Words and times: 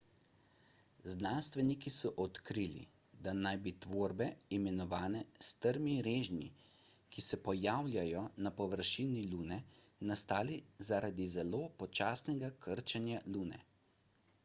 znanstveniki 1.13 1.91
so 1.95 2.09
odkrili 2.21 2.85
da 3.25 3.33
naj 3.39 3.57
bi 3.65 3.73
tvorbe 3.85 4.29
imenovane 4.57 5.19
strmi 5.49 5.97
režnji 6.07 6.47
ki 7.17 7.23
se 7.25 7.39
pojavljajo 7.49 8.23
na 8.47 8.53
površini 8.61 9.21
lune 9.35 9.59
nastale 10.13 10.57
zaradi 10.89 11.27
zelo 11.35 11.61
počasnega 11.83 12.49
krčenja 12.67 13.21
lune 13.37 13.61